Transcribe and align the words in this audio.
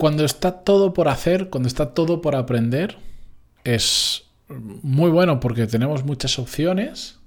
cuando 0.00 0.24
está 0.24 0.52
todo 0.64 0.94
por 0.94 1.08
hacer, 1.08 1.50
cuando 1.50 1.68
está 1.68 1.92
todo 1.92 2.22
por 2.22 2.34
aprender, 2.34 2.96
es 3.64 4.30
muy 4.48 5.10
bueno 5.10 5.40
porque 5.40 5.66
tenemos 5.66 6.06
muchas 6.06 6.38
opciones, 6.38 7.18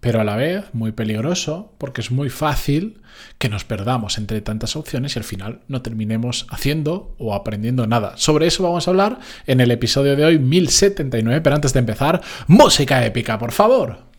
pero 0.00 0.18
a 0.18 0.24
la 0.24 0.36
vez 0.36 0.64
muy 0.72 0.92
peligroso 0.92 1.74
porque 1.76 2.00
es 2.00 2.10
muy 2.10 2.30
fácil 2.30 3.02
que 3.36 3.50
nos 3.50 3.66
perdamos 3.66 4.16
entre 4.16 4.40
tantas 4.40 4.76
opciones 4.76 5.14
y 5.14 5.18
al 5.18 5.24
final 5.24 5.60
no 5.68 5.82
terminemos 5.82 6.46
haciendo 6.48 7.14
o 7.18 7.34
aprendiendo 7.34 7.86
nada. 7.86 8.16
Sobre 8.16 8.46
eso 8.46 8.62
vamos 8.62 8.88
a 8.88 8.92
hablar 8.92 9.20
en 9.46 9.60
el 9.60 9.70
episodio 9.70 10.16
de 10.16 10.24
hoy 10.24 10.38
1079, 10.38 11.42
pero 11.42 11.54
antes 11.54 11.74
de 11.74 11.80
empezar, 11.80 12.22
música 12.46 13.04
épica, 13.04 13.38
por 13.38 13.52
favor. 13.52 14.11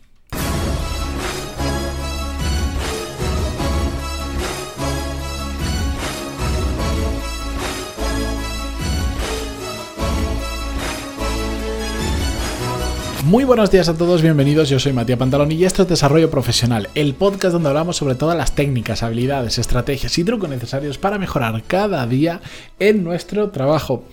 Muy 13.34 13.42
buenos 13.42 13.72
días 13.72 13.88
a 13.88 13.98
todos, 13.98 14.22
bienvenidos. 14.22 14.68
Yo 14.68 14.78
soy 14.78 14.92
Matías 14.92 15.18
Pantalón 15.18 15.50
y 15.50 15.64
esto 15.64 15.82
es 15.82 15.88
Desarrollo 15.88 16.30
Profesional, 16.30 16.88
el 16.94 17.14
podcast 17.14 17.52
donde 17.52 17.68
hablamos 17.68 17.96
sobre 17.96 18.14
todas 18.14 18.38
las 18.38 18.54
técnicas, 18.54 19.02
habilidades, 19.02 19.58
estrategias 19.58 20.16
y 20.16 20.22
trucos 20.22 20.48
necesarios 20.48 20.98
para 20.98 21.18
mejorar 21.18 21.64
cada 21.66 22.06
día 22.06 22.40
en 22.78 23.02
nuestro 23.02 23.50
trabajo. 23.50 24.04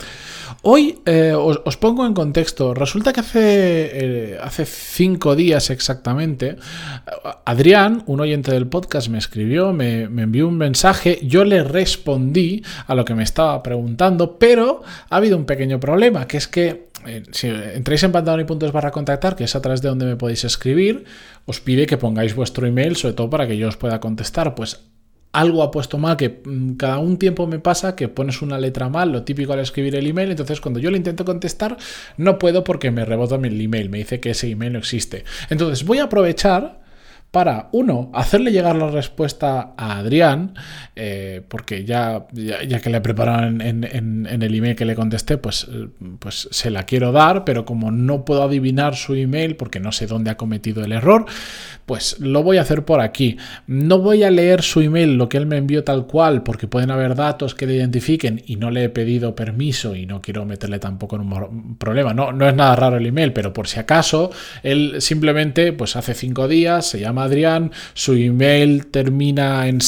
Hoy 0.64 1.02
eh, 1.06 1.34
os, 1.36 1.78
pongo 1.78 2.08
en 2.08 2.16
contexto. 2.16 2.74
Resulta 2.74 3.14
que 3.14 3.20
hace, 3.20 3.42
eh, 3.44 4.38
hace 4.42 4.66
cinco 4.66 5.36
días 5.36 5.70
exactamente, 5.70 6.56
Adrián, 7.46 8.02
un 8.08 8.22
oyente 8.22 8.52
del 8.52 8.66
podcast, 8.66 9.10
me 9.10 9.20
escribió, 9.20 9.72
me, 9.72 10.10
me, 10.10 10.24
envió 10.24 10.48
un 10.48 10.58
mensaje, 10.58 11.20
yo 11.22 11.44
le 11.44 11.64
respondí 11.64 12.64
a 12.88 12.96
lo 12.96 13.06
que 13.06 13.14
me 13.14 13.22
estaba 13.22 13.62
preguntando, 13.62 14.40
pero 14.40 14.82
ha 15.12 15.16
habido 15.16 15.38
un 15.38 15.46
pequeño 15.46 15.80
problema, 15.80 16.26
que 16.26 16.38
es 16.38 16.48
que 16.48 16.91
eh, 17.06 17.24
si 17.32 17.48
entráis 17.48 18.04
en 18.04 18.12
pantalón 18.12 18.46
barra 18.74 18.92
contactar, 18.92 19.36
que 19.36 19.44
es 19.44 19.56
a 19.56 19.62
través 19.62 19.82
de 19.82 19.90
donde 19.90 20.06
me 20.06 20.16
podéis 20.16 20.44
escribir, 20.44 21.06
os 21.46 21.60
pide 21.60 21.86
que 21.86 21.98
pongáis 21.98 22.36
vuestro 22.36 22.68
email, 22.68 22.96
sobre 22.96 23.14
todo 23.14 23.30
para 23.30 23.48
que 23.48 23.58
yo 23.58 23.68
os 23.68 23.78
pueda 23.78 24.00
contestar. 24.00 24.56
Pues 24.56 24.82
algo 25.34 25.64
ha 25.64 25.72
puesto 25.72 25.98
mal, 25.98 26.18
que 26.18 26.42
mm, 26.44 26.74
cada 26.74 27.00
un 27.00 27.18
tiempo 27.18 27.48
me 27.48 27.60
pasa 27.60 27.96
que 27.96 28.08
pones 28.08 28.42
una 28.42 28.58
letra 28.58 28.90
mal, 28.90 29.12
lo 29.12 29.24
típico 29.24 29.54
al 29.54 29.60
escribir 29.60 29.96
el 29.96 30.08
email, 30.08 30.32
entonces 30.32 30.60
cuando 30.60 30.80
yo 30.80 30.92
le 30.92 30.98
intento 30.98 31.26
contestar, 31.26 31.78
no 32.18 32.38
puedo 32.38 32.64
porque 32.64 32.92
me 32.92 33.06
rebota 33.06 33.36
el 33.36 33.62
email, 33.62 33.90
me 33.90 34.00
dice 34.00 34.20
que 34.20 34.32
ese 34.32 34.50
email 34.50 34.74
no 34.74 34.80
existe. 34.80 35.24
Entonces 35.50 35.86
voy 35.86 36.00
a 36.00 36.04
aprovechar 36.04 36.81
para, 37.32 37.70
uno, 37.72 38.12
hacerle 38.14 38.52
llegar 38.52 38.76
la 38.76 38.90
respuesta 38.90 39.74
a 39.78 40.00
Adrián, 40.00 40.54
eh, 40.98 41.42
porque 41.48 41.86
ya, 41.86 42.28
ya, 42.34 42.82
que 42.82 42.90
le 42.90 43.00
prepararon 43.00 43.62
en, 43.62 43.86
en, 43.86 44.44
el 44.44 44.54
email 44.54 44.76
que 44.76 44.84
le 44.84 44.96
contesté, 44.96 45.38
pues, 45.38 45.66
pues 46.20 46.50
se 46.52 46.70
la 46.70 46.84
quiero 46.84 47.14
dar, 47.14 47.46
pero 47.46 47.64
como 47.64 47.90
no 47.90 48.26
puedo 48.26 48.44
adivinar 48.44 48.98
su 48.98 49.16
email 49.16 49.56
porque 49.56 49.80
no 49.80 49.94
sé 49.94 50.08
dónde 50.08 50.30
ha 50.30 50.36
cometido 50.36 50.84
el 50.84 50.92
error, 50.92 51.26
pues 51.86 52.20
lo 52.20 52.44
voy 52.44 52.58
a 52.58 52.62
hacer 52.62 52.84
por 52.84 53.00
aquí. 53.00 53.38
No 53.66 54.00
voy 54.00 54.24
a 54.24 54.32
leer 54.32 54.62
su 54.62 54.82
email, 54.82 55.16
lo 55.18 55.30
que 55.30 55.38
él 55.38 55.46
me 55.46 55.56
envió 55.56 55.86
tal 55.86 56.08
cual, 56.08 56.44
porque 56.44 56.68
pueden 56.68 56.92
haber 56.92 57.16
datos 57.16 57.56
que 57.56 57.66
le 57.66 57.76
identifiquen 57.76 58.44
y 58.46 58.58
no 58.58 58.72
le 58.72 58.84
he 58.84 58.90
pedido 58.90 59.36
permiso 59.36 59.96
y 59.96 60.06
no 60.06 60.22
quiero 60.22 60.46
meterle 60.46 60.80
tampoco 60.80 61.16
en 61.16 61.22
un 61.22 61.78
problema. 61.78 62.14
No, 62.14 62.34
no 62.34 62.50
es 62.50 62.56
nada 62.56 62.76
raro 62.76 62.98
el 62.98 63.06
email, 63.06 63.32
pero 63.32 63.54
por 63.54 63.70
si 63.70 63.80
acaso, 63.80 64.32
él 64.64 64.96
simplemente, 65.00 65.72
pues 65.72 65.96
hace 65.96 66.14
cinco 66.14 66.50
días, 66.50 66.86
se 66.86 67.00
llama 67.00 67.21
Adrián, 67.24 67.72
su 67.94 68.14
email 68.14 68.88
termina 68.88 69.68
en, 69.68 69.80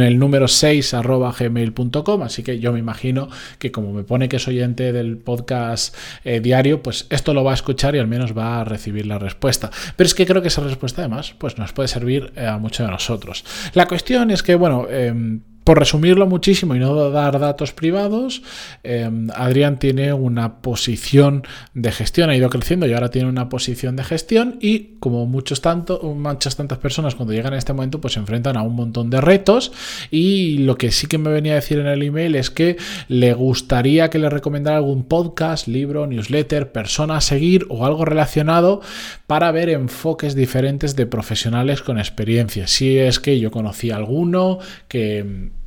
el 0.00 0.18
número 0.18 0.48
6 0.48 0.94
arroba 0.94 1.34
gmail.com, 1.38 2.22
así 2.22 2.42
que 2.42 2.58
yo 2.58 2.72
me 2.72 2.78
imagino 2.78 3.28
que 3.58 3.72
como 3.72 3.92
me 3.92 4.02
pone 4.02 4.28
que 4.28 4.36
es 4.36 4.48
oyente 4.48 4.92
del 4.92 5.16
podcast 5.18 5.94
eh, 6.24 6.40
diario, 6.40 6.82
pues 6.82 7.06
esto 7.10 7.34
lo 7.34 7.44
va 7.44 7.52
a 7.52 7.54
escuchar 7.54 7.94
y 7.94 7.98
al 7.98 8.06
menos 8.06 8.36
va 8.36 8.60
a 8.60 8.64
recibir 8.64 9.06
la 9.06 9.18
respuesta. 9.18 9.70
Pero 9.96 10.06
es 10.06 10.14
que 10.14 10.26
creo 10.26 10.42
que 10.42 10.48
esa 10.48 10.62
respuesta 10.62 11.02
además 11.02 11.34
pues 11.38 11.58
nos 11.58 11.72
puede 11.72 11.88
servir 11.88 12.32
eh, 12.36 12.46
a 12.46 12.58
muchos 12.58 12.86
de 12.86 12.92
nosotros. 12.92 13.44
La 13.74 13.86
cuestión 13.86 14.30
es 14.30 14.42
que, 14.42 14.54
bueno, 14.54 14.86
em, 14.88 15.40
por 15.68 15.78
resumirlo 15.78 16.26
muchísimo 16.26 16.74
y 16.74 16.78
no 16.78 17.10
dar 17.10 17.38
datos 17.38 17.74
privados, 17.74 18.40
em, 18.82 19.28
Adrián 19.34 19.78
tiene 19.78 20.14
una 20.14 20.62
posición 20.62 21.42
de 21.74 21.92
gestión, 21.92 22.30
ha 22.30 22.36
ido 22.36 22.48
creciendo 22.48 22.86
y 22.86 22.94
ahora 22.94 23.10
tiene 23.10 23.28
una 23.28 23.50
posición 23.50 23.94
de 23.94 24.02
gestión 24.02 24.56
y 24.62 24.96
como 24.98 25.26
muchos 25.26 25.60
tanto, 25.60 26.00
muchas 26.16 26.56
tantas 26.56 26.78
personas 26.78 27.16
cuando 27.16 27.34
llegan 27.34 27.52
a 27.52 27.58
este 27.58 27.74
momento 27.74 28.00
pues 28.00 28.14
se 28.14 28.18
enfrentan 28.18 28.56
a 28.56 28.62
un 28.62 28.76
montón 28.76 29.10
de 29.10 29.20
retos 29.20 29.70
y 30.10 30.56
lo 30.56 30.78
que 30.78 30.90
sí 30.90 31.06
que 31.06 31.18
me 31.18 31.28
venía 31.28 31.52
a 31.52 31.56
decir 31.56 31.78
en 31.78 31.86
el 31.86 32.02
email 32.02 32.34
es 32.36 32.48
que 32.48 32.78
le 33.08 33.34
gustaría 33.34 34.08
que 34.08 34.18
le 34.18 34.30
recomendara 34.30 34.78
algún 34.78 35.04
podcast, 35.04 35.68
libro, 35.68 36.06
newsletter, 36.06 36.72
persona 36.72 37.18
a 37.18 37.20
seguir 37.20 37.66
o 37.68 37.84
algo 37.84 38.06
relacionado 38.06 38.80
para 39.26 39.52
ver 39.52 39.68
enfoques 39.68 40.34
diferentes 40.34 40.96
de 40.96 41.04
profesionales 41.04 41.82
con 41.82 41.98
experiencia. 41.98 42.66
Si 42.66 42.96
es 42.96 43.20
que 43.20 43.38
yo 43.38 43.50
conocí 43.50 43.90
alguno 43.90 44.60
que 44.88 45.57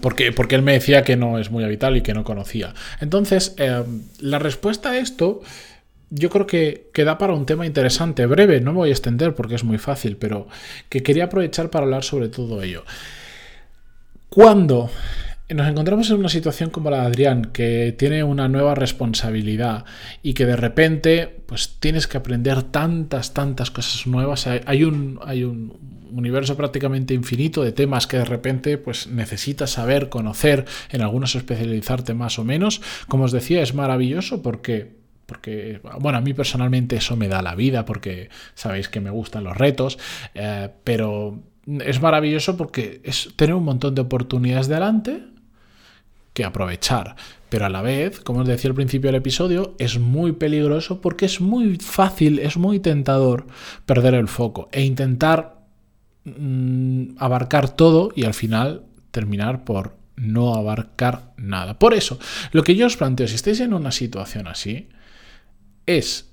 porque, 0.00 0.32
porque 0.32 0.54
él 0.54 0.62
me 0.62 0.72
decía 0.72 1.02
que 1.02 1.16
no 1.16 1.38
es 1.38 1.50
muy 1.50 1.64
habitual 1.64 1.96
y 1.96 2.02
que 2.02 2.14
no 2.14 2.24
conocía. 2.24 2.74
Entonces, 3.00 3.54
eh, 3.58 3.82
la 4.20 4.38
respuesta 4.38 4.90
a 4.90 4.98
esto 4.98 5.42
yo 6.10 6.30
creo 6.30 6.46
que, 6.46 6.90
que, 6.92 7.04
da 7.04 7.18
para 7.18 7.34
un 7.34 7.46
tema 7.46 7.66
interesante, 7.66 8.26
breve, 8.26 8.60
no 8.60 8.72
me 8.72 8.78
voy 8.78 8.88
a 8.90 8.92
extender 8.92 9.34
porque 9.34 9.56
es 9.56 9.64
muy 9.64 9.78
fácil, 9.78 10.16
pero 10.16 10.46
que 10.88 11.02
quería 11.02 11.24
aprovechar 11.24 11.70
para 11.70 11.84
hablar 11.84 12.04
sobre 12.04 12.28
todo 12.28 12.62
ello. 12.62 12.84
Cuando 14.28 14.90
nos 15.50 15.68
encontramos 15.68 16.08
en 16.10 16.16
una 16.16 16.28
situación 16.28 16.70
como 16.70 16.90
la 16.90 17.02
de 17.02 17.06
Adrián, 17.06 17.44
que 17.52 17.94
tiene 17.96 18.24
una 18.24 18.48
nueva 18.48 18.74
responsabilidad 18.74 19.84
y 20.22 20.32
que 20.32 20.46
de 20.46 20.56
repente 20.56 21.42
pues 21.46 21.76
tienes 21.80 22.06
que 22.06 22.16
aprender 22.16 22.62
tantas, 22.62 23.34
tantas 23.34 23.70
cosas 23.70 24.06
nuevas. 24.06 24.46
Hay 24.46 24.84
un, 24.84 25.20
hay 25.24 25.44
un 25.44 25.93
universo 26.14 26.56
prácticamente 26.56 27.14
infinito 27.14 27.62
de 27.62 27.72
temas 27.72 28.06
que 28.06 28.18
de 28.18 28.24
repente 28.24 28.78
pues 28.78 29.06
necesitas 29.06 29.70
saber, 29.70 30.08
conocer, 30.08 30.64
en 30.90 31.02
algunos 31.02 31.34
especializarte 31.34 32.14
más 32.14 32.38
o 32.38 32.44
menos. 32.44 32.80
Como 33.08 33.24
os 33.24 33.32
decía, 33.32 33.62
es 33.62 33.74
maravilloso 33.74 34.42
porque 34.42 35.04
porque, 35.26 35.80
bueno, 36.00 36.18
a 36.18 36.20
mí 36.20 36.34
personalmente 36.34 36.96
eso 36.96 37.16
me 37.16 37.28
da 37.28 37.40
la 37.40 37.54
vida, 37.54 37.86
porque 37.86 38.28
sabéis 38.54 38.90
que 38.90 39.00
me 39.00 39.08
gustan 39.08 39.44
los 39.44 39.56
retos, 39.56 39.98
eh, 40.34 40.68
pero 40.84 41.40
es 41.66 42.00
maravilloso 42.02 42.58
porque 42.58 43.00
es 43.04 43.32
tener 43.36 43.54
un 43.54 43.64
montón 43.64 43.94
de 43.94 44.02
oportunidades 44.02 44.68
delante, 44.68 45.22
que 46.34 46.44
aprovechar. 46.44 47.16
Pero 47.48 47.66
a 47.66 47.68
la 47.68 47.80
vez, 47.80 48.20
como 48.20 48.40
os 48.40 48.48
decía 48.48 48.68
al 48.68 48.74
principio 48.74 49.08
del 49.08 49.20
episodio, 49.20 49.74
es 49.78 49.98
muy 49.98 50.32
peligroso 50.32 51.00
porque 51.00 51.26
es 51.26 51.40
muy 51.40 51.76
fácil, 51.76 52.40
es 52.40 52.56
muy 52.56 52.80
tentador 52.80 53.46
perder 53.86 54.14
el 54.14 54.28
foco 54.28 54.68
e 54.72 54.82
intentar 54.82 55.63
mm, 56.24 57.16
abarcar 57.18 57.70
todo 57.70 58.10
y 58.14 58.24
al 58.24 58.34
final 58.34 58.82
terminar 59.10 59.64
por 59.64 59.96
no 60.16 60.54
abarcar 60.54 61.32
nada. 61.36 61.78
Por 61.78 61.94
eso, 61.94 62.18
lo 62.52 62.62
que 62.62 62.76
yo 62.76 62.86
os 62.86 62.96
planteo, 62.96 63.26
si 63.26 63.34
estáis 63.34 63.60
en 63.60 63.74
una 63.74 63.92
situación 63.92 64.46
así, 64.46 64.88
es 65.86 66.30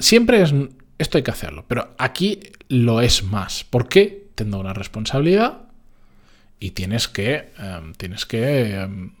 siempre 0.00 0.42
es 0.42 0.54
esto 0.98 1.18
hay 1.18 1.22
que 1.22 1.30
hacerlo, 1.30 1.64
pero 1.68 1.94
aquí 1.98 2.40
lo 2.68 3.00
es 3.00 3.22
más. 3.22 3.64
¿Por 3.64 3.88
qué? 3.88 4.28
Tengo 4.34 4.58
una 4.58 4.74
responsabilidad 4.74 5.62
y 6.58 6.72
tienes 6.72 7.06
que, 7.08 7.52
em, 7.58 7.92
tienes 7.94 8.26
que 8.26 8.74
em, 8.74 9.12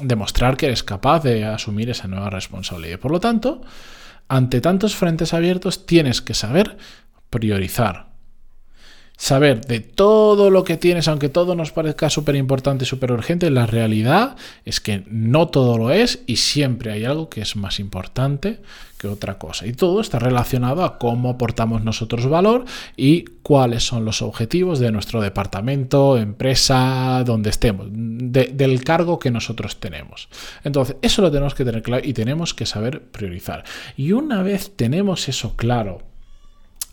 demostrar 0.00 0.56
que 0.56 0.66
eres 0.66 0.82
capaz 0.82 1.22
de 1.22 1.44
asumir 1.44 1.90
esa 1.90 2.08
nueva 2.08 2.30
responsabilidad. 2.30 2.98
Por 2.98 3.12
lo 3.12 3.20
tanto, 3.20 3.62
ante 4.28 4.60
tantos 4.60 4.96
frentes 4.96 5.34
abiertos 5.34 5.86
tienes 5.86 6.22
que 6.22 6.34
saber 6.34 6.78
priorizar. 7.30 8.08
Saber 9.16 9.64
de 9.64 9.80
todo 9.80 10.50
lo 10.50 10.62
que 10.62 10.76
tienes, 10.76 11.08
aunque 11.08 11.30
todo 11.30 11.54
nos 11.54 11.72
parezca 11.72 12.10
súper 12.10 12.36
importante 12.36 12.84
súper 12.84 13.12
urgente, 13.12 13.50
la 13.50 13.66
realidad 13.66 14.36
es 14.64 14.80
que 14.80 15.04
no 15.08 15.48
todo 15.48 15.78
lo 15.78 15.90
es 15.90 16.22
y 16.26 16.36
siempre 16.36 16.92
hay 16.92 17.04
algo 17.06 17.30
que 17.30 17.40
es 17.40 17.56
más 17.56 17.80
importante 17.80 18.60
que 18.98 19.08
otra 19.08 19.38
cosa. 19.38 19.66
Y 19.66 19.72
todo 19.72 20.00
está 20.00 20.18
relacionado 20.18 20.84
a 20.84 20.98
cómo 20.98 21.30
aportamos 21.30 21.82
nosotros 21.82 22.26
valor 22.26 22.64
y 22.96 23.24
cuáles 23.42 23.84
son 23.84 24.04
los 24.04 24.20
objetivos 24.20 24.78
de 24.80 24.92
nuestro 24.92 25.20
departamento, 25.22 26.18
empresa, 26.18 27.22
donde 27.24 27.50
estemos, 27.50 27.86
del 27.90 28.84
cargo 28.84 29.18
que 29.18 29.30
nosotros 29.30 29.80
tenemos. 29.80 30.28
Entonces, 30.62 30.96
eso 31.00 31.22
lo 31.22 31.30
tenemos 31.30 31.54
que 31.54 31.64
tener 31.64 31.82
claro 31.82 32.06
y 32.06 32.12
tenemos 32.12 32.54
que 32.54 32.66
saber 32.66 33.02
priorizar. 33.02 33.64
Y 33.96 34.12
una 34.12 34.42
vez 34.42 34.72
tenemos 34.76 35.28
eso 35.28 35.56
claro, 35.56 36.02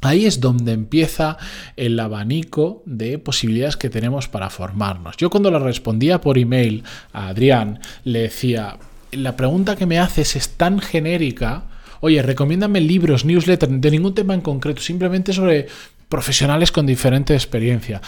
Ahí 0.04 0.26
es 0.26 0.40
donde 0.40 0.74
empieza 0.74 1.38
el 1.76 2.00
abanico 2.00 2.84
de 2.86 3.18
posibilidades 3.18 3.78
que 3.78 3.90
tenemos 3.90 4.28
para 4.28 4.50
formarnos. 4.50 5.18
Yo 5.18 5.30
cuando 5.30 5.50
le 5.50 5.60
respondía 5.60 6.22
por 6.22 6.38
email 6.38 6.84
a 7.12 7.30
Adrián, 7.30 7.80
le 8.04 8.24
decía, 8.24 8.78
la 9.12 9.36
pregunta 9.36 9.76
que 9.76 9.86
me 9.86 10.00
haces 10.00 10.36
es 10.36 10.50
tan 10.50 10.80
genérica 10.80 11.66
oye, 12.04 12.22
recomiéndame 12.22 12.82
libros, 12.82 13.24
newsletters, 13.24 13.80
de 13.80 13.92
ningún 13.92 14.14
tema 14.14 14.34
en 14.34 14.42
concreto, 14.42 14.82
simplemente 14.82 15.32
sobre 15.32 15.68
profesionales 16.10 16.70
con 16.70 16.86
diferente 16.86 17.34
experiencia. 17.34 18.02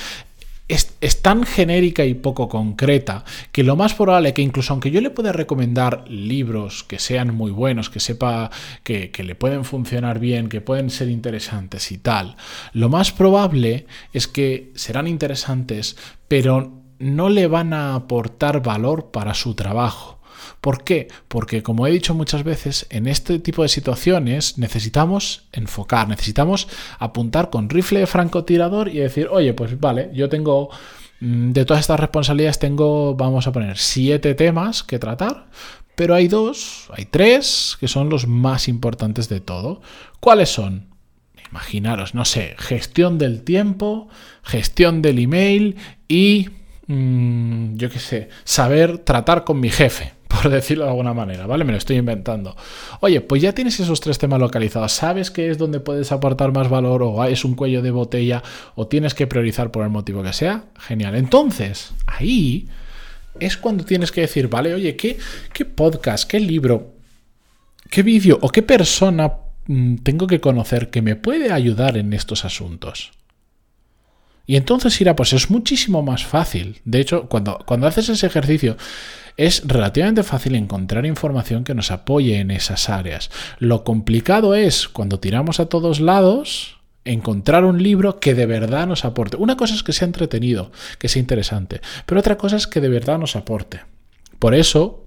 Es, 0.68 1.22
tan 1.22 1.44
genérica 1.44 2.06
y 2.06 2.14
poco 2.14 2.50
concreta 2.50 3.24
que 3.52 3.64
lo 3.64 3.76
más 3.76 3.94
probable 3.94 4.34
que 4.34 4.42
incluso 4.42 4.74
aunque 4.74 4.92
yo 4.92 5.02
le 5.02 5.10
pueda 5.10 5.32
recomendar 5.32 6.06
libros 6.08 6.84
que 6.84 7.00
sean 7.00 7.36
muy 7.36 7.52
buenos, 7.52 7.90
que 7.90 8.00
sepa 8.00 8.50
que, 8.84 9.12
que 9.12 9.24
le 9.24 9.36
pueden 9.36 9.66
funcionar 9.66 10.20
bien, 10.20 10.50
que 10.50 10.62
pueden 10.62 10.90
ser 10.90 11.10
interesantes 11.10 11.92
y 11.92 11.98
tal, 11.98 12.36
lo 12.74 12.90
más 12.90 13.12
probable 13.12 13.86
es 14.14 14.28
que 14.28 14.72
serán 14.76 15.08
interesantes, 15.08 15.98
pero 16.28 16.82
no 17.00 17.30
le 17.30 17.48
van 17.48 17.74
a 17.74 17.96
aportar 17.96 18.64
valor 18.64 19.12
para 19.12 19.34
su 19.34 19.54
trabajo. 19.54 20.15
¿Por 20.62 20.84
qué? 20.84 21.08
Porque 21.28 21.64
como 21.64 21.88
he 21.88 21.92
dicho 21.92 22.14
muchas 22.14 22.44
veces, 22.44 22.88
en 22.90 23.08
este 23.08 23.40
tipo 23.40 23.64
de 23.64 23.70
situaciones 23.70 24.58
necesitamos 24.58 25.44
enfocar, 25.52 26.08
necesitamos 26.08 26.68
apuntar 27.00 27.50
con 27.50 27.70
rifle 27.70 28.00
de 28.00 28.08
francotirador 28.08 28.90
y 28.90 29.00
decir, 29.00 29.28
oye, 29.32 29.54
pues 29.54 29.80
vale, 29.80 30.10
yo 30.14 30.30
tengo 30.30 30.70
mm, 31.20 31.52
de 31.52 31.66
todas 31.66 31.82
estas 31.82 32.00
responsabilidades 32.00 32.60
tengo, 32.60 33.16
vamos 33.16 33.48
a 33.48 33.52
poner, 33.52 33.78
siete 33.78 34.36
temas 34.36 34.84
que 34.84 35.00
tratar, 35.00 35.48
pero 35.96 36.14
hay 36.14 36.28
dos, 36.28 36.90
hay 36.94 37.06
tres 37.06 37.78
que 37.80 37.88
son 37.88 38.10
los 38.10 38.28
más 38.28 38.68
importantes 38.68 39.30
de 39.30 39.40
todo. 39.40 39.82
¿Cuáles 40.20 40.50
son? 40.50 40.88
Imaginaros, 41.52 42.16
no 42.16 42.26
sé, 42.26 42.56
gestión 42.58 43.18
del 43.18 43.44
tiempo, 43.44 44.10
gestión 44.44 45.02
del 45.02 45.20
email 45.20 45.78
y, 46.08 46.50
mm, 46.88 47.78
yo 47.78 47.90
qué 47.90 48.00
sé, 48.00 48.30
saber 48.44 48.98
tratar 48.98 49.46
con 49.46 49.60
mi 49.60 49.70
jefe 49.70 50.15
decirlo 50.52 50.84
de 50.86 50.92
alguna 50.92 51.14
manera, 51.14 51.48
¿vale? 51.48 51.64
Me 51.64 51.72
lo 51.72 51.78
estoy 51.78 51.98
inventando. 51.98 52.56
Oye, 53.00 53.22
pues 53.22 53.42
ya 53.42 53.54
tienes 53.54 53.80
esos 53.80 54.02
tres 54.02 54.18
temas 54.18 54.40
localizados, 54.40 54.92
sabes 54.92 55.32
qué 55.32 55.50
es 55.50 55.58
donde 55.58 55.80
puedes 55.80 56.12
aportar 56.12 56.52
más 56.52 56.70
valor 56.70 57.04
o 57.04 57.24
es 57.26 57.46
un 57.46 57.56
cuello 57.56 57.82
de 57.82 57.92
botella 57.92 58.44
o 58.76 58.88
tienes 58.88 59.14
que 59.14 59.28
priorizar 59.28 59.72
por 59.72 59.84
el 59.84 59.90
motivo 59.90 60.24
que 60.24 60.34
sea, 60.34 60.66
genial. 60.80 61.16
Entonces, 61.16 61.94
ahí 62.06 62.68
es 63.40 63.58
cuando 63.58 63.84
tienes 63.84 64.12
que 64.12 64.22
decir, 64.22 64.48
vale, 64.48 64.74
oye, 64.74 64.96
¿qué, 64.96 65.18
qué 65.54 65.66
podcast, 65.66 66.30
qué 66.30 66.40
libro, 66.40 66.94
qué 67.90 68.04
vídeo 68.04 68.40
o 68.42 68.50
qué 68.50 68.62
persona 68.62 69.32
mm, 69.68 69.98
tengo 69.98 70.28
que 70.28 70.40
conocer 70.40 70.90
que 70.90 71.02
me 71.02 71.16
puede 71.16 71.52
ayudar 71.52 71.98
en 71.98 72.14
estos 72.14 72.46
asuntos? 72.46 73.12
Y 74.46 74.56
entonces 74.58 75.00
irá, 75.02 75.16
pues 75.16 75.34
es 75.34 75.50
muchísimo 75.50 76.02
más 76.02 76.26
fácil. 76.26 76.82
De 76.86 77.00
hecho, 77.00 77.28
cuando, 77.28 77.60
cuando 77.66 77.88
haces 77.88 78.10
ese 78.10 78.28
ejercicio, 78.28 78.78
es 79.38 79.64
relativamente 79.66 80.24
fácil 80.24 80.56
encontrar 80.56 81.06
información 81.06 81.64
que 81.64 81.74
nos 81.74 81.92
apoye 81.92 82.40
en 82.40 82.52
esas 82.52 82.90
áreas. 82.90 83.30
Lo 83.60 83.84
complicado 83.84 84.56
es 84.56 84.88
cuando 84.88 85.20
tiramos 85.20 85.60
a 85.60 85.66
todos 85.68 86.00
lados 86.00 86.78
encontrar 87.06 87.66
un 87.66 87.82
libro 87.82 88.20
que 88.20 88.34
de 88.34 88.46
verdad 88.46 88.88
nos 88.88 89.06
aporte. 89.06 89.38
Una 89.38 89.58
cosa 89.58 89.76
es 89.76 89.84
que 89.84 89.94
sea 89.94 90.08
entretenido, 90.08 90.72
que 90.98 91.08
sea 91.08 91.20
interesante, 91.20 91.82
pero 92.06 92.20
otra 92.20 92.38
cosa 92.38 92.56
es 92.56 92.68
que 92.68 92.82
de 92.82 92.90
verdad 92.90 93.20
nos 93.20 93.36
aporte. 93.36 93.82
Por 94.40 94.56
eso, 94.56 95.05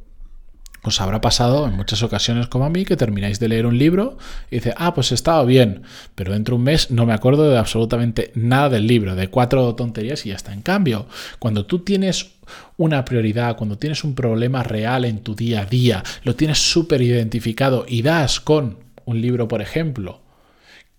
os 0.82 1.00
habrá 1.00 1.20
pasado 1.20 1.66
en 1.66 1.75
muchas 1.75 2.02
ocasiones 2.02 2.46
como 2.46 2.64
a 2.64 2.70
mí 2.70 2.84
que 2.84 2.96
termináis 2.96 3.40
de 3.40 3.48
leer 3.48 3.66
un 3.66 3.78
libro 3.78 4.16
y 4.50 4.56
dice, 4.56 4.75
ah, 4.76 4.94
pues 4.94 5.12
estaba 5.12 5.44
bien, 5.44 5.82
pero 6.14 6.32
dentro 6.32 6.54
de 6.54 6.58
un 6.58 6.64
mes 6.64 6.90
no 6.90 7.06
me 7.06 7.12
acuerdo 7.12 7.50
de 7.50 7.58
absolutamente 7.58 8.30
nada 8.34 8.70
del 8.70 8.86
libro, 8.86 9.16
de 9.16 9.28
cuatro 9.28 9.75
tonterías 9.75 10.25
y 10.25 10.30
ya 10.30 10.36
está. 10.36 10.52
En 10.52 10.62
cambio, 10.62 11.06
cuando 11.38 11.66
tú 11.66 11.80
tienes 11.80 12.32
una 12.76 13.04
prioridad, 13.04 13.56
cuando 13.56 13.78
tienes 13.78 14.04
un 14.04 14.14
problema 14.14 14.62
real 14.62 15.04
en 15.04 15.19
tu 15.19 15.34
día 15.34 15.62
a 15.62 15.66
día, 15.66 16.02
lo 16.22 16.34
tienes 16.36 16.58
súper 16.58 17.02
identificado 17.02 17.84
y 17.86 18.02
das 18.02 18.40
con 18.40 18.78
un 19.04 19.20
libro, 19.20 19.48
por 19.48 19.62
ejemplo, 19.62 20.20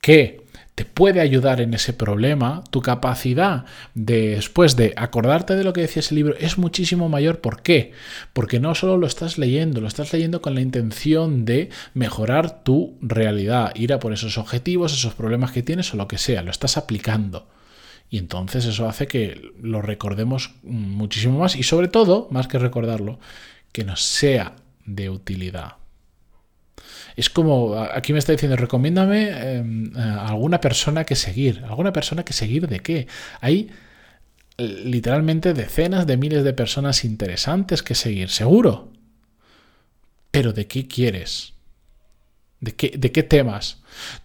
que 0.01 0.48
te 0.79 0.85
puede 0.85 1.19
ayudar 1.19 1.59
en 1.59 1.73
ese 1.73 1.91
problema, 1.91 2.63
tu 2.71 2.81
capacidad 2.81 3.65
de, 3.95 4.29
después 4.35 4.77
de 4.77 4.93
acordarte 4.95 5.57
de 5.57 5.65
lo 5.65 5.73
que 5.73 5.81
decía 5.81 5.99
ese 5.99 6.15
libro 6.15 6.37
es 6.39 6.57
muchísimo 6.57 7.09
mayor. 7.09 7.41
¿Por 7.41 7.61
qué? 7.61 7.91
Porque 8.31 8.61
no 8.61 8.73
solo 8.75 8.95
lo 8.95 9.05
estás 9.05 9.37
leyendo, 9.37 9.81
lo 9.81 9.89
estás 9.89 10.13
leyendo 10.13 10.41
con 10.41 10.55
la 10.55 10.61
intención 10.61 11.43
de 11.43 11.69
mejorar 11.93 12.63
tu 12.63 12.97
realidad, 13.01 13.73
ir 13.75 13.91
a 13.91 13.99
por 13.99 14.13
esos 14.13 14.37
objetivos, 14.37 14.93
esos 14.93 15.15
problemas 15.15 15.51
que 15.51 15.63
tienes 15.63 15.93
o 15.93 15.97
lo 15.97 16.07
que 16.07 16.17
sea, 16.17 16.43
lo 16.43 16.51
estás 16.51 16.77
aplicando. 16.77 17.49
Y 18.09 18.17
entonces 18.17 18.63
eso 18.63 18.87
hace 18.87 19.05
que 19.05 19.51
lo 19.61 19.81
recordemos 19.81 20.51
muchísimo 20.63 21.39
más 21.39 21.57
y 21.57 21.63
sobre 21.63 21.89
todo, 21.89 22.29
más 22.31 22.47
que 22.47 22.57
recordarlo, 22.57 23.19
que 23.73 23.83
nos 23.83 24.01
sea 24.01 24.55
de 24.85 25.09
utilidad. 25.09 25.78
Es 27.19 27.29
como, 27.29 27.75
aquí 27.75 28.13
me 28.13 28.19
está 28.19 28.31
diciendo, 28.31 28.55
recomiéndame 28.55 29.57
em, 29.57 29.91
alguna 29.97 30.61
persona 30.61 31.03
que 31.03 31.17
seguir. 31.17 31.65
¿Alguna 31.67 31.91
persona 31.91 32.23
que 32.23 32.31
seguir 32.31 32.69
de 32.69 32.79
qué? 32.79 33.07
Hay 33.41 33.69
literalmente 34.57 35.53
decenas 35.53 36.07
de 36.07 36.15
miles 36.15 36.45
de 36.45 36.53
personas 36.53 37.03
interesantes 37.03 37.83
que 37.83 37.93
seguir, 37.93 38.29
seguro. 38.29 38.93
Pero 40.31 40.53
¿de 40.53 40.67
qué 40.67 40.87
quieres? 40.87 41.55
¿De 42.61 42.73
qué, 42.73 42.93
¿De 42.97 43.11
qué, 43.11 43.23
temas? 43.23 43.79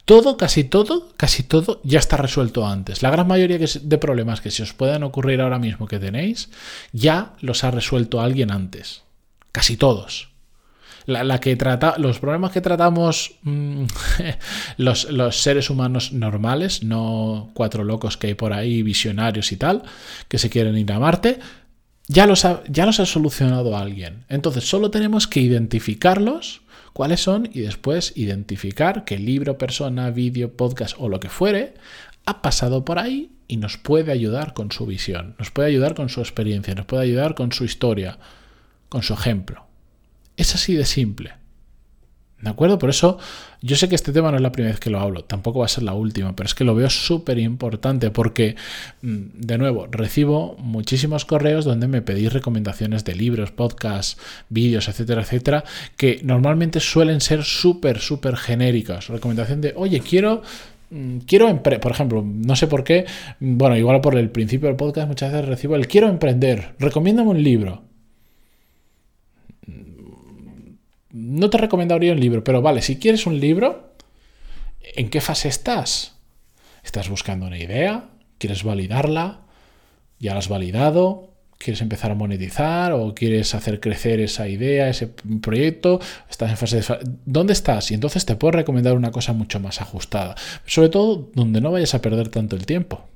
Todo, 0.05 0.37
casi 0.37 0.62
todo, 0.62 1.12
casi 1.17 1.43
todo 1.43 1.81
ya 1.82 1.99
está 1.99 2.17
resuelto 2.17 2.64
antes. 2.64 3.02
La 3.02 3.11
gran 3.11 3.26
mayoría 3.26 3.58
de 3.58 3.99
problemas 3.99 4.41
que 4.41 4.52
se 4.52 4.62
os 4.62 4.73
puedan 4.73 5.02
ocurrir 5.02 5.41
ahora 5.41 5.58
mismo 5.58 5.88
que 5.88 5.99
tenéis, 5.99 6.49
ya 6.93 7.35
los 7.41 7.64
ha 7.64 7.73
resuelto 7.73 8.20
alguien 8.20 8.52
antes. 8.52 9.02
Casi 9.50 9.76
todos 9.76 10.34
la, 11.06 11.41
que 11.41 11.56
trata, 11.56 11.96
los 11.99 12.19
problemas 12.19 12.52
que 12.52 12.61
tratamos 12.61 13.37
mm, 13.43 13.85
los, 14.79 15.06
seres 15.31 15.70
humanos 15.70 16.12
normales, 16.12 16.82
no 16.82 17.50
cuatro 17.55 17.85
locos 17.85 18.17
que 18.17 18.29
hay 18.29 18.35
por 18.35 18.52
ahí, 18.52 18.82
visionarios 18.82 19.52
y 19.52 19.56
tal, 19.56 19.82
que 20.29 20.38
se 20.38 20.50
quieren 20.50 20.76
ir 20.76 20.91
a 20.93 20.99
Marte, 20.99 21.38
ya 22.06 22.26
los 22.26 22.44
ha, 22.44 22.62
ya 22.69 22.87
los 22.87 23.00
ha 23.00 23.06
solucionado 23.06 23.76
alguien. 23.76 24.25
Entonces 24.29 24.64
solo 24.64 24.91
tenemos 24.91 25.26
que 25.26 25.41
identificarlos, 25.41 26.62
cuáles 26.93 27.20
son, 27.20 27.49
y 27.52 27.61
después 27.61 28.12
identificar 28.17 29.05
qué 29.05 29.19
libro, 29.19 29.58
persona, 29.58 30.11
vídeo, 30.11 30.56
podcast 30.56 30.94
o 30.99 31.08
lo 31.08 31.20
que 31.20 31.29
fuere 31.29 31.75
ha 32.26 32.41
pasado 32.41 32.85
por 32.85 32.99
ahí 32.99 33.32
y 33.49 33.58
nos 33.58 33.76
puede 33.76 34.12
ayudar 34.12 34.55
con 34.55 34.73
su 34.73 34.87
visión, 34.87 35.35
nos 35.38 35.50
puede 35.50 35.69
ayudar 35.69 35.94
con 35.94 36.08
su 36.08 36.20
experiencia, 36.20 36.75
nos 36.75 36.87
puede 36.87 37.05
ayudar 37.05 37.35
con 37.35 37.52
su 37.52 37.64
historia, 37.64 38.19
con 38.88 39.02
su 39.02 39.12
ejemplo. 39.12 39.67
Es 40.37 40.55
así 40.55 40.75
de 40.75 40.85
simple. 40.85 41.33
¿De 42.45 42.51
acuerdo? 42.51 42.79
Por 42.79 42.91
eso 42.91 43.19
yo 43.63 43.75
sé 43.75 43.89
que 43.89 43.95
este 43.95 44.13
tema 44.13 44.31
no 44.31 44.37
es 44.37 44.43
la 44.43 44.53
primera 44.53 44.73
vez 44.73 44.79
que 44.79 44.91
lo 44.91 45.01
hablo, 45.01 45.25
tampoco 45.25 45.61
va 45.61 45.65
a 45.65 45.69
ser 45.69 45.83
la 45.83 45.95
última, 45.95 46.37
pero 46.37 46.47
es 46.47 46.55
que 46.55 46.65
lo 46.65 46.75
veo 46.75 46.91
súper 46.91 47.39
importante 47.39 48.11
porque, 48.11 48.55
mm, 49.01 49.23
de 49.37 49.57
nuevo, 49.57 49.87
recibo 49.91 50.55
muchísimos 50.59 51.25
correos 51.25 51.65
donde 51.65 51.89
me 51.89 52.03
pedís 52.03 52.35
recomendaciones 52.35 53.03
de 53.05 53.15
libros, 53.15 53.51
podcasts, 53.51 54.21
vídeos, 54.51 54.89
etcétera, 54.89 55.23
etcétera, 55.23 55.65
que 55.97 56.21
normalmente 56.23 56.81
suelen 56.81 57.23
ser 57.23 57.44
súper, 57.44 57.99
súper 57.99 58.37
genéricas. 58.37 59.08
Recomendación 59.08 59.63
de, 59.63 59.73
oye, 59.75 60.01
quiero 60.01 60.43
mm, 60.91 61.20
quiero 61.20 61.63
por 61.63 61.93
ejemplo, 61.93 62.23
no 62.23 62.56
sé 62.56 62.67
por 62.67 62.85
qué, 62.85 63.06
bueno, 63.41 63.75
igual 63.79 64.03
por 64.03 64.19
el 64.19 64.29
principio 64.29 64.69
del 64.69 64.77
podcast 64.77 65.08
muchas 65.08 65.32
veces 65.32 65.49
recibo 65.49 65.77
el 65.77 65.89
quiero 65.89 66.08
emprender, 66.08 66.75
recomiéndame 66.79 67.31
un 67.31 67.43
libro. 67.43 67.94
No 71.15 71.49
te 71.49 71.59
recomendaría 71.59 72.13
un 72.13 72.19
libro, 72.19 72.43
pero 72.43 72.61
vale, 72.61 72.83
si 72.83 72.99
quieres 72.99 73.25
un 73.25 73.39
libro, 73.39 73.94
¿en 74.97 75.11
qué 75.11 75.21
fase 75.21 75.47
estás? 75.47 76.17
¿Estás 76.83 77.09
buscando 77.09 77.47
una 77.47 77.56
idea? 77.56 78.11
¿Quieres 78.39 78.65
validarla? 78.65 79.43
¿Ya 80.19 80.33
la 80.33 80.41
has 80.41 80.49
validado? 80.49 81.31
¿Quieres 81.56 81.81
empezar 81.83 82.11
a 82.11 82.17
monetizar 82.17 82.93
o 82.93 83.15
quieres 83.15 83.55
hacer 83.55 83.79
crecer 83.79 84.19
esa 84.19 84.49
idea, 84.49 84.89
ese 84.89 85.06
proyecto? 85.41 86.01
Estás 86.29 86.51
en 86.51 86.56
fase 86.56 86.81
de... 86.81 86.99
¿Dónde 87.25 87.53
estás? 87.53 87.93
Y 87.93 87.94
entonces 87.94 88.27
te 88.27 88.35
puedo 88.35 88.51
recomendar 88.51 88.97
una 88.97 89.13
cosa 89.13 89.33
mucho 89.33 89.61
más 89.61 89.81
ajustada. 89.81 90.35
Sobre 90.67 90.89
todo 90.89 91.31
donde 91.35 91.61
no 91.61 91.71
vayas 91.71 91.94
a 91.94 92.03
perder 92.03 92.29
tanto 92.29 92.56
el 92.56 92.67
tiempo. 92.67 93.06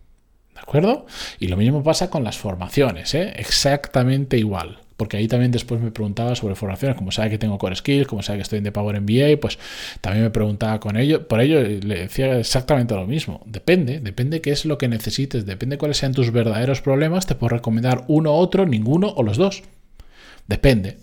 ¿De 0.54 0.60
acuerdo? 0.60 1.06
Y 1.40 1.48
lo 1.48 1.56
mismo 1.56 1.82
pasa 1.82 2.10
con 2.10 2.22
las 2.22 2.38
formaciones, 2.38 3.12
¿eh? 3.14 3.32
exactamente 3.36 4.38
igual 4.38 4.78
porque 4.98 5.16
ahí 5.16 5.28
también 5.28 5.52
después 5.52 5.80
me 5.80 5.92
preguntaba 5.92 6.34
sobre 6.34 6.56
formaciones, 6.56 6.96
como 6.96 7.12
sabe 7.12 7.30
que 7.30 7.38
tengo 7.38 7.56
Core 7.56 7.76
Skills, 7.76 8.08
como 8.08 8.20
sabe 8.20 8.38
que 8.38 8.42
estoy 8.42 8.58
en 8.58 8.64
The 8.64 8.72
Power 8.72 9.00
MBA, 9.00 9.40
pues 9.40 9.56
también 10.00 10.24
me 10.24 10.30
preguntaba 10.30 10.80
con 10.80 10.96
ello, 10.96 11.28
por 11.28 11.40
ello 11.40 11.62
le 11.62 12.00
decía 12.00 12.36
exactamente 12.36 12.96
lo 12.96 13.06
mismo. 13.06 13.40
Depende, 13.46 14.00
depende 14.00 14.40
qué 14.40 14.50
es 14.50 14.64
lo 14.64 14.76
que 14.76 14.88
necesites, 14.88 15.46
depende 15.46 15.78
cuáles 15.78 15.98
sean 15.98 16.14
tus 16.14 16.32
verdaderos 16.32 16.80
problemas, 16.80 17.26
te 17.26 17.36
puedo 17.36 17.50
recomendar 17.50 18.06
uno, 18.08 18.34
otro, 18.34 18.66
ninguno 18.66 19.06
o 19.06 19.22
los 19.22 19.36
dos. 19.36 19.62
Depende. 20.48 20.96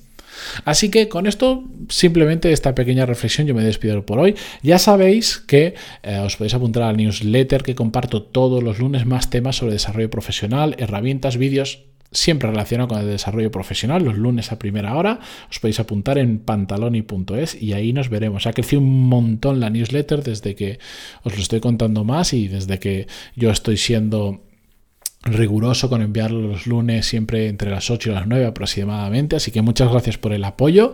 Así 0.65 0.91
que 0.91 1.07
con 1.07 1.25
esto, 1.25 1.63
simplemente 1.87 2.51
esta 2.51 2.75
pequeña 2.75 3.05
reflexión, 3.05 3.47
yo 3.47 3.55
me 3.55 3.63
despido 3.63 4.05
por 4.05 4.19
hoy. 4.19 4.35
Ya 4.61 4.77
sabéis 4.77 5.37
que 5.37 5.75
eh, 6.03 6.19
os 6.19 6.35
podéis 6.35 6.53
apuntar 6.53 6.83
al 6.83 6.97
newsletter 6.97 7.63
que 7.63 7.75
comparto 7.75 8.23
todos 8.23 8.61
los 8.61 8.77
lunes 8.77 9.05
más 9.05 9.29
temas 9.29 9.55
sobre 9.55 9.71
desarrollo 9.71 10.09
profesional, 10.09 10.75
herramientas, 10.79 11.37
vídeos 11.37 11.85
siempre 12.11 12.49
relacionado 12.49 12.87
con 12.87 12.99
el 12.99 13.07
desarrollo 13.07 13.51
profesional, 13.51 14.03
los 14.03 14.17
lunes 14.17 14.51
a 14.51 14.59
primera 14.59 14.95
hora. 14.95 15.19
Os 15.49 15.59
podéis 15.59 15.79
apuntar 15.79 16.17
en 16.17 16.39
pantaloni.es 16.39 17.61
y 17.61 17.73
ahí 17.73 17.93
nos 17.93 18.09
veremos. 18.09 18.47
Ha 18.47 18.53
crecido 18.53 18.81
un 18.81 19.07
montón 19.07 19.59
la 19.59 19.69
newsletter 19.69 20.23
desde 20.23 20.55
que 20.55 20.79
os 21.23 21.35
lo 21.35 21.41
estoy 21.41 21.59
contando 21.59 22.03
más 22.03 22.33
y 22.33 22.47
desde 22.47 22.79
que 22.79 23.07
yo 23.35 23.51
estoy 23.51 23.77
siendo 23.77 24.41
riguroso 25.25 25.89
con 25.89 26.03
enviarlo 26.03 26.39
los 26.47 26.67
lunes 26.67 27.07
siempre 27.07 27.47
entre 27.47 27.71
las 27.71 27.89
8 27.89 28.11
y 28.11 28.13
las 28.13 28.27
9 28.27 28.45
aproximadamente. 28.45 29.35
Así 29.35 29.51
que 29.51 29.61
muchas 29.61 29.89
gracias 29.91 30.17
por 30.17 30.31
el 30.33 30.43
apoyo 30.43 30.93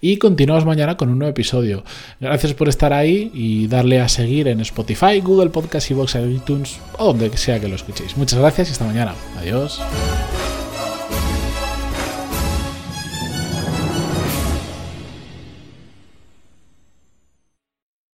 y 0.00 0.16
continuamos 0.16 0.64
mañana 0.64 0.96
con 0.96 1.10
un 1.10 1.18
nuevo 1.18 1.30
episodio. 1.30 1.84
Gracias 2.20 2.54
por 2.54 2.68
estar 2.68 2.92
ahí 2.92 3.30
y 3.34 3.66
darle 3.66 4.00
a 4.00 4.08
seguir 4.08 4.48
en 4.48 4.60
Spotify, 4.60 5.20
Google 5.20 5.50
Podcast, 5.50 5.90
Vox, 5.90 6.14
iTunes 6.14 6.78
o 6.96 7.06
donde 7.06 7.36
sea 7.36 7.60
que 7.60 7.68
lo 7.68 7.74
escuchéis. 7.74 8.16
Muchas 8.16 8.38
gracias 8.38 8.68
y 8.68 8.72
hasta 8.72 8.84
mañana. 8.84 9.14
Adiós. 9.38 9.80